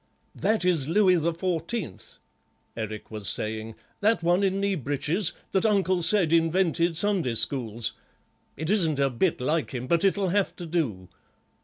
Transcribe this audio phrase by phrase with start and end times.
[0.33, 2.17] "That is Louis the Fourteenth,"
[2.75, 7.93] Eric was saying, "that one in knee breeches, that Uncle said invented Sunday schools.
[8.57, 11.07] It isn't a bit like him, but it'll have to do."